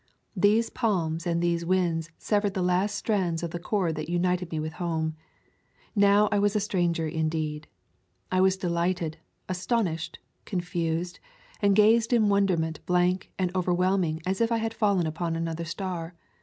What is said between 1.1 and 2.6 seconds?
and these winds severed